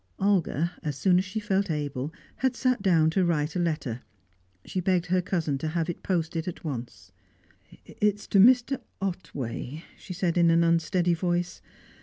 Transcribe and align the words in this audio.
Olga, 0.17 0.71
as 0.81 0.97
soon 0.97 1.19
as 1.19 1.25
she 1.25 1.39
felt 1.39 1.69
able, 1.69 2.11
had 2.37 2.55
sat 2.55 2.81
down 2.81 3.11
to 3.11 3.23
write 3.23 3.55
a 3.55 3.59
letter. 3.59 4.01
She 4.65 4.79
begged 4.79 5.05
her 5.05 5.21
cousin 5.21 5.59
to 5.59 5.67
have 5.67 5.91
it 5.91 6.01
posted 6.01 6.47
at 6.47 6.63
once. 6.63 7.11
"It's 7.85 8.25
to 8.29 8.39
Mr. 8.39 8.81
Otway," 8.99 9.83
she 9.95 10.13
said, 10.13 10.39
in 10.39 10.49
an 10.49 10.63
unsteady 10.63 11.13
voice. 11.13 11.61